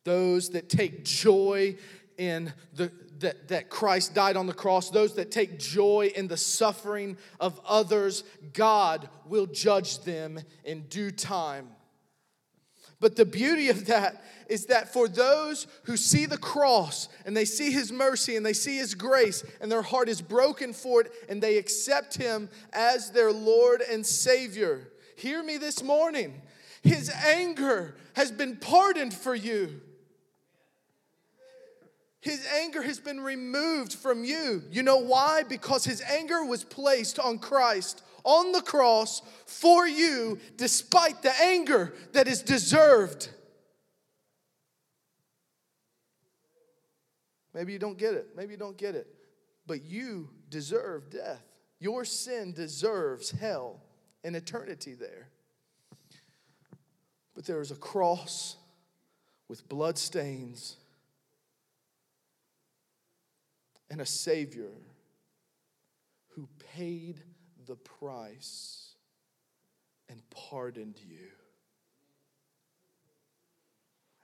Those 0.04 0.50
that 0.50 0.68
take 0.68 1.04
joy 1.04 1.76
in 2.16 2.52
the 2.74 2.92
that, 3.20 3.48
that 3.48 3.70
Christ 3.70 4.14
died 4.14 4.36
on 4.36 4.46
the 4.46 4.52
cross, 4.52 4.90
those 4.90 5.14
that 5.14 5.30
take 5.30 5.58
joy 5.58 6.12
in 6.14 6.28
the 6.28 6.36
suffering 6.36 7.16
of 7.40 7.60
others, 7.66 8.24
God 8.52 9.08
will 9.26 9.46
judge 9.46 10.00
them 10.00 10.40
in 10.64 10.82
due 10.88 11.10
time. 11.10 11.68
But 13.00 13.16
the 13.16 13.24
beauty 13.24 13.68
of 13.68 13.86
that 13.86 14.22
is 14.48 14.66
that 14.66 14.92
for 14.92 15.08
those 15.08 15.66
who 15.84 15.96
see 15.96 16.26
the 16.26 16.38
cross 16.38 17.08
and 17.26 17.36
they 17.36 17.44
see 17.44 17.70
his 17.70 17.92
mercy 17.92 18.36
and 18.36 18.44
they 18.44 18.52
see 18.52 18.76
his 18.76 18.94
grace 18.94 19.44
and 19.60 19.70
their 19.70 19.82
heart 19.82 20.08
is 20.08 20.22
broken 20.22 20.72
for 20.72 21.02
it 21.02 21.12
and 21.28 21.42
they 21.42 21.58
accept 21.58 22.16
him 22.16 22.48
as 22.72 23.10
their 23.10 23.32
Lord 23.32 23.82
and 23.82 24.06
Savior, 24.06 24.88
hear 25.16 25.42
me 25.42 25.56
this 25.56 25.82
morning. 25.82 26.40
His 26.82 27.10
anger 27.10 27.96
has 28.14 28.30
been 28.30 28.56
pardoned 28.56 29.14
for 29.14 29.34
you. 29.34 29.80
His 32.24 32.46
anger 32.58 32.80
has 32.80 32.98
been 32.98 33.20
removed 33.20 33.92
from 33.92 34.24
you. 34.24 34.62
You 34.70 34.82
know 34.82 34.96
why? 34.96 35.42
Because 35.42 35.84
his 35.84 36.00
anger 36.00 36.42
was 36.42 36.64
placed 36.64 37.18
on 37.18 37.38
Christ 37.38 38.02
on 38.24 38.50
the 38.52 38.62
cross 38.62 39.20
for 39.44 39.86
you, 39.86 40.38
despite 40.56 41.20
the 41.20 41.38
anger 41.42 41.92
that 42.12 42.26
is 42.26 42.40
deserved. 42.40 43.28
Maybe 47.52 47.74
you 47.74 47.78
don't 47.78 47.98
get 47.98 48.14
it. 48.14 48.28
Maybe 48.34 48.52
you 48.52 48.58
don't 48.58 48.78
get 48.78 48.94
it. 48.94 49.06
But 49.66 49.84
you 49.84 50.30
deserve 50.48 51.10
death. 51.10 51.44
Your 51.78 52.06
sin 52.06 52.54
deserves 52.54 53.32
hell 53.32 53.82
and 54.24 54.34
eternity 54.34 54.94
there. 54.94 55.28
But 57.34 57.44
there 57.44 57.60
is 57.60 57.70
a 57.70 57.76
cross 57.76 58.56
with 59.46 59.68
blood 59.68 59.98
stains 59.98 60.78
and 63.90 64.00
a 64.00 64.06
Savior 64.06 64.72
who 66.28 66.48
paid 66.74 67.20
the 67.66 67.76
price 67.76 68.94
and 70.08 70.20
pardoned 70.30 70.98
you. 71.06 71.28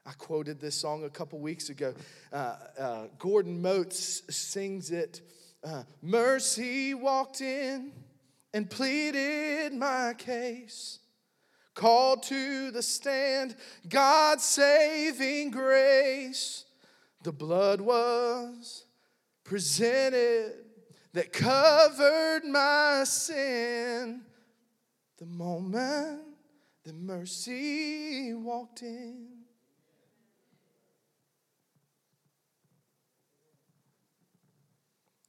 I 0.07 0.12
quoted 0.12 0.61
this 0.61 0.75
song 0.75 1.05
a 1.05 1.11
couple 1.11 1.38
weeks 1.38 1.68
ago. 1.68 1.94
Uh, 2.33 2.57
uh, 2.79 3.07
Gordon 3.18 3.62
Motes 3.62 4.23
sings 4.35 4.90
it. 4.90 5.20
Uh, 5.62 5.85
Mercy 6.03 6.94
walked 6.94 7.40
in 7.40 7.92
and 8.53 8.68
pleaded 8.68 9.73
my 9.75 10.14
case. 10.16 10.99
Called 11.75 12.25
to 12.25 12.70
the 12.73 12.83
stand, 12.83 13.55
God's 13.88 14.42
saving 14.42 15.51
grace. 15.51 16.64
The 17.23 17.33
blood 17.33 17.81
was 17.81 18.85
presented 19.44 20.55
that 21.12 21.33
covered 21.33 22.44
my 22.44 23.05
sin. 23.05 24.22
The 25.18 25.26
moment 25.26 26.20
the 26.85 26.92
mercy 26.92 28.33
walked 28.35 28.83
in. 28.83 29.29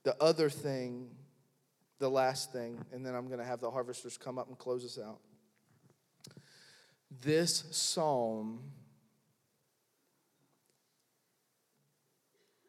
The 0.04 0.16
other 0.22 0.50
thing, 0.50 1.12
the 2.00 2.10
last 2.10 2.52
thing, 2.52 2.84
and 2.92 3.06
then 3.06 3.14
I'm 3.14 3.28
going 3.28 3.40
to 3.40 3.46
have 3.46 3.60
the 3.60 3.70
harvesters 3.70 4.18
come 4.18 4.40
up 4.40 4.48
and 4.48 4.58
close 4.58 4.84
us 4.84 4.98
out. 4.98 5.20
This 7.22 7.66
psalm 7.72 8.62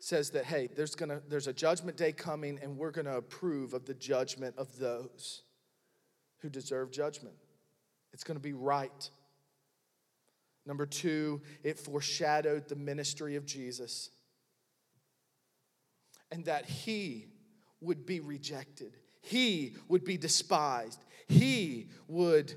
says 0.03 0.31
that 0.31 0.45
hey 0.45 0.69
there's 0.75 0.97
gonna 0.97 1.23
there's 1.29 1.47
a 1.47 1.53
judgment 1.53 1.97
day 1.97 2.11
coming 2.11 2.59
and 2.61 2.77
we're 2.77 2.91
gonna 2.91 3.17
approve 3.17 3.73
of 3.73 3.85
the 3.85 3.95
judgment 3.95 4.53
of 4.59 4.77
those 4.81 5.43
who 6.38 6.49
deserve 6.49 6.91
judgment. 6.91 7.37
It's 8.12 8.25
gonna 8.25 8.41
be 8.41 8.53
right. 8.53 9.11
Number 10.67 10.87
two 10.87 11.41
it 11.62 11.79
foreshadowed 11.79 12.69
the 12.69 12.75
ministry 12.75 13.37
of 13.37 13.47
jesus 13.47 14.11
and 16.33 16.47
that 16.47 16.65
he 16.65 17.29
would 17.81 18.05
be 18.05 18.19
rejected, 18.19 18.97
he 19.21 19.77
would 19.87 20.03
be 20.03 20.17
despised, 20.17 21.05
he 21.29 21.91
would 22.09 22.53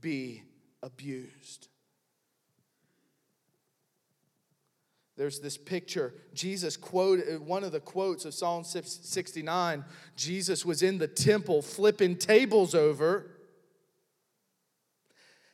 be 0.00 0.42
abused. 0.82 1.68
There's 5.18 5.40
this 5.40 5.56
picture. 5.56 6.14
Jesus 6.32 6.76
quoted 6.76 7.28
uh, 7.28 7.40
one 7.40 7.64
of 7.64 7.72
the 7.72 7.80
quotes 7.80 8.24
of 8.24 8.32
Psalm 8.32 8.62
69. 8.62 9.84
Jesus 10.14 10.64
was 10.64 10.80
in 10.80 10.98
the 10.98 11.08
temple 11.08 11.60
flipping 11.60 12.16
tables 12.16 12.72
over. 12.72 13.26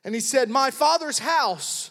And 0.05 0.15
he 0.15 0.21
said, 0.21 0.51
My 0.51 0.71
father's 0.71 1.19
house 1.19 1.91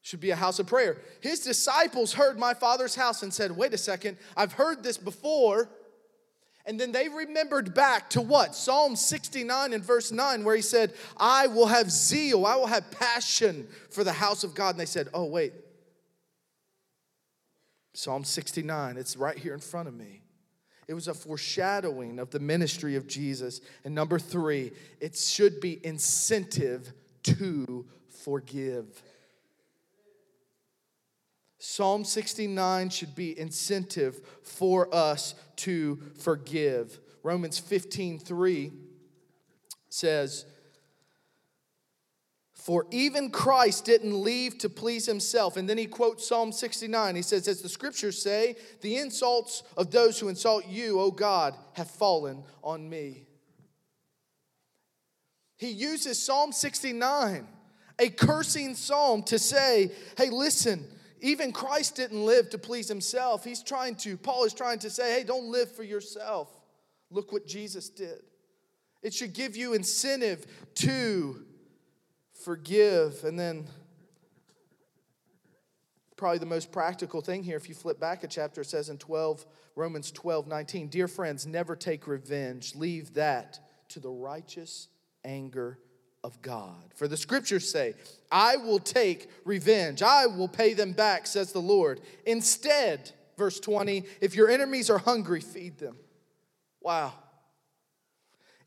should 0.00 0.20
be 0.20 0.30
a 0.30 0.36
house 0.36 0.58
of 0.58 0.66
prayer. 0.66 0.96
His 1.20 1.40
disciples 1.40 2.14
heard 2.14 2.38
my 2.38 2.54
father's 2.54 2.94
house 2.94 3.22
and 3.22 3.32
said, 3.32 3.54
Wait 3.54 3.74
a 3.74 3.78
second, 3.78 4.16
I've 4.38 4.52
heard 4.52 4.82
this 4.82 4.96
before. 4.96 5.68
And 6.68 6.78
then 6.78 6.92
they 6.92 7.08
remembered 7.08 7.72
back 7.72 8.10
to 8.10 8.20
what? 8.20 8.54
Psalm 8.54 8.94
69 8.94 9.72
and 9.72 9.82
verse 9.82 10.12
9, 10.12 10.44
where 10.44 10.54
he 10.54 10.60
said, 10.60 10.92
I 11.16 11.46
will 11.46 11.66
have 11.66 11.90
zeal, 11.90 12.44
I 12.44 12.56
will 12.56 12.66
have 12.66 12.90
passion 12.90 13.66
for 13.88 14.04
the 14.04 14.12
house 14.12 14.44
of 14.44 14.54
God. 14.54 14.74
And 14.74 14.80
they 14.80 14.84
said, 14.84 15.08
Oh, 15.14 15.24
wait. 15.24 15.54
Psalm 17.94 18.22
69, 18.22 18.98
it's 18.98 19.16
right 19.16 19.38
here 19.38 19.54
in 19.54 19.60
front 19.60 19.88
of 19.88 19.94
me. 19.94 20.20
It 20.86 20.94
was 20.94 21.08
a 21.08 21.14
foreshadowing 21.14 22.18
of 22.18 22.30
the 22.30 22.38
ministry 22.38 22.96
of 22.96 23.06
Jesus. 23.06 23.62
And 23.84 23.94
number 23.94 24.18
three, 24.18 24.72
it 25.00 25.16
should 25.16 25.60
be 25.60 25.84
incentive 25.84 26.92
to 27.24 27.86
forgive. 28.10 29.02
Psalm 31.58 32.04
69 32.04 32.90
should 32.90 33.16
be 33.16 33.38
incentive 33.38 34.20
for 34.42 34.92
us 34.94 35.34
to 35.56 36.00
forgive. 36.18 37.00
Romans 37.24 37.58
15 37.58 38.20
3 38.20 38.72
says, 39.88 40.44
For 42.54 42.86
even 42.92 43.30
Christ 43.30 43.84
didn't 43.84 44.22
leave 44.22 44.58
to 44.58 44.68
please 44.68 45.06
himself. 45.06 45.56
And 45.56 45.68
then 45.68 45.78
he 45.78 45.86
quotes 45.86 46.28
Psalm 46.28 46.52
69. 46.52 47.16
He 47.16 47.22
says, 47.22 47.48
As 47.48 47.60
the 47.60 47.68
scriptures 47.68 48.22
say, 48.22 48.54
the 48.80 48.96
insults 48.96 49.64
of 49.76 49.90
those 49.90 50.20
who 50.20 50.28
insult 50.28 50.66
you, 50.68 51.00
O 51.00 51.10
God, 51.10 51.56
have 51.72 51.90
fallen 51.90 52.44
on 52.62 52.88
me. 52.88 53.24
He 55.56 55.70
uses 55.70 56.24
Psalm 56.24 56.52
69, 56.52 57.48
a 57.98 58.08
cursing 58.10 58.76
psalm, 58.76 59.24
to 59.24 59.40
say, 59.40 59.90
Hey, 60.16 60.30
listen, 60.30 60.86
even 61.20 61.52
Christ 61.52 61.96
didn't 61.96 62.24
live 62.24 62.50
to 62.50 62.58
please 62.58 62.88
himself. 62.88 63.44
He's 63.44 63.62
trying 63.62 63.96
to, 63.96 64.16
Paul 64.16 64.44
is 64.44 64.54
trying 64.54 64.78
to 64.80 64.90
say, 64.90 65.18
Hey, 65.18 65.24
don't 65.24 65.50
live 65.50 65.74
for 65.74 65.82
yourself. 65.82 66.48
Look 67.10 67.32
what 67.32 67.46
Jesus 67.46 67.88
did. 67.88 68.22
It 69.02 69.14
should 69.14 69.32
give 69.32 69.56
you 69.56 69.74
incentive 69.74 70.46
to 70.76 71.44
forgive. 72.44 73.24
And 73.24 73.38
then, 73.38 73.66
probably 76.16 76.38
the 76.38 76.46
most 76.46 76.72
practical 76.72 77.20
thing 77.20 77.42
here, 77.42 77.56
if 77.56 77.68
you 77.68 77.74
flip 77.74 78.00
back 78.00 78.24
a 78.24 78.28
chapter, 78.28 78.60
it 78.60 78.66
says 78.66 78.88
in 78.88 78.98
12, 78.98 79.46
Romans 79.76 80.10
12, 80.10 80.48
19, 80.48 80.88
Dear 80.88 81.08
friends, 81.08 81.46
never 81.46 81.76
take 81.76 82.06
revenge. 82.06 82.74
Leave 82.74 83.14
that 83.14 83.60
to 83.90 84.00
the 84.00 84.10
righteous 84.10 84.88
anger 85.24 85.78
of 86.24 86.40
God. 86.42 86.92
For 86.94 87.08
the 87.08 87.16
scriptures 87.16 87.70
say, 87.70 87.94
I 88.30 88.56
will 88.56 88.78
take 88.78 89.30
revenge, 89.44 90.02
I 90.02 90.26
will 90.26 90.48
pay 90.48 90.74
them 90.74 90.92
back, 90.92 91.26
says 91.26 91.52
the 91.52 91.60
Lord. 91.60 92.00
Instead, 92.26 93.12
verse 93.36 93.60
20, 93.60 94.04
if 94.20 94.34
your 94.34 94.50
enemies 94.50 94.90
are 94.90 94.98
hungry, 94.98 95.40
feed 95.40 95.78
them. 95.78 95.96
Wow. 96.80 97.12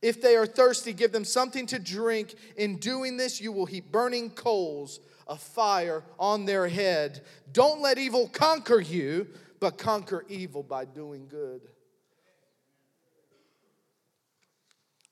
If 0.02 0.22
they 0.22 0.36
are 0.36 0.48
thirsty, 0.48 0.94
give 0.94 1.12
them 1.12 1.26
something 1.26 1.68
to 1.68 1.78
drink. 1.78 2.34
In 2.58 2.78
doing 2.78 3.18
this, 3.18 3.40
you 3.40 3.52
will 3.52 3.68
heap 3.68 3.92
burning 3.92 4.32
coals 4.32 5.00
of 5.28 5.40
fire 5.40 6.04
on 6.18 6.46
their 6.46 6.68
head. 6.68 7.22
Don't 7.52 7.82
let 7.82 8.00
evil 8.00 8.28
conquer 8.28 8.80
you, 8.80 9.28
but 9.60 9.78
conquer 9.78 10.26
evil 10.28 10.64
by 10.64 10.86
doing 10.86 11.28
good. 11.28 11.62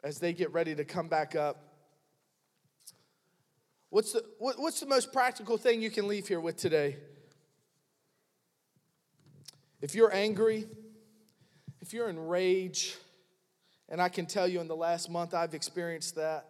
As 0.03 0.17
they 0.17 0.33
get 0.33 0.51
ready 0.53 0.73
to 0.73 0.85
come 0.85 1.07
back 1.07 1.35
up, 1.35 1.68
what's 3.89 4.13
the, 4.13 4.23
what's 4.37 4.79
the 4.79 4.85
most 4.85 5.11
practical 5.11 5.57
thing 5.57 5.81
you 5.81 5.89
can 5.89 6.07
leave 6.07 6.27
here 6.27 6.39
with 6.39 6.57
today? 6.57 6.97
If 9.81 9.95
you're 9.95 10.13
angry, 10.13 10.67
if 11.81 11.93
you're 11.93 12.09
in 12.09 12.19
rage, 12.27 12.95
and 13.87 14.01
I 14.01 14.09
can 14.09 14.25
tell 14.25 14.47
you 14.47 14.59
in 14.59 14.67
the 14.67 14.75
last 14.75 15.09
month 15.09 15.33
I've 15.33 15.53
experienced 15.53 16.15
that. 16.15 16.45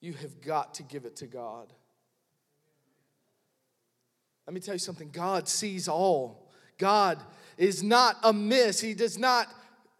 You 0.00 0.14
have 0.14 0.40
got 0.40 0.74
to 0.74 0.82
give 0.82 1.04
it 1.04 1.16
to 1.16 1.26
God. 1.26 1.72
Let 4.46 4.54
me 4.54 4.60
tell 4.60 4.74
you 4.74 4.78
something 4.78 5.10
God 5.12 5.46
sees 5.46 5.88
all. 5.88 6.48
God 6.78 7.18
is 7.58 7.82
not 7.82 8.16
amiss. 8.22 8.80
He 8.80 8.94
does 8.94 9.18
not 9.18 9.46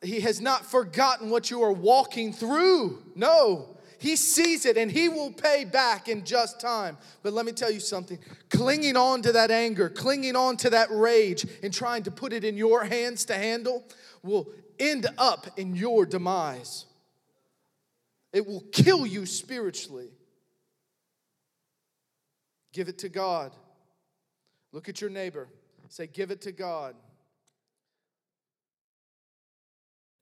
he 0.03 0.21
has 0.21 0.41
not 0.41 0.65
forgotten 0.65 1.31
what 1.31 1.51
you 1.51 1.63
are 1.63 1.73
walking 1.73 2.33
through. 2.33 3.03
No. 3.15 3.77
He 3.99 4.17
sees 4.17 4.65
it 4.65 4.79
and 4.79 4.91
He 4.91 5.11
will 5.11 5.31
pay 5.31 5.65
back 5.65 6.09
in 6.09 6.25
just 6.25 6.59
time. 6.59 6.97
But 7.23 7.35
let 7.35 7.45
me 7.45 7.53
tell 7.53 7.71
you 7.71 7.81
something 7.81 8.19
clinging 8.49 8.97
on 8.97 9.21
to 9.23 9.33
that 9.33 9.51
anger, 9.51 9.91
clinging 9.91 10.37
on 10.37 10.57
to 10.59 10.71
that 10.71 10.89
rage, 10.91 11.47
and 11.63 11.73
trying 11.73 12.05
to 12.05 12.11
put 12.11 12.33
it 12.33 12.43
in 12.43 12.57
your 12.57 12.83
hands 12.85 13.27
to 13.27 13.35
handle 13.35 13.85
will 14.23 14.49
end 14.79 15.07
up 15.19 15.47
in 15.59 15.77
your 15.77 16.07
demise. 16.07 16.87
It 18.33 18.47
will 18.47 18.65
kill 18.73 19.07
you 19.07 19.27
spiritually. 19.27 20.09
Give 22.73 22.89
it 22.89 22.99
to 22.99 23.11
God. 23.11 23.53
Look 24.73 24.89
at 24.89 25.03
your 25.03 25.11
neighbor. 25.11 25.49
Say, 25.89 26.07
Give 26.07 26.31
it 26.31 26.41
to 26.43 26.53
God. 26.53 26.95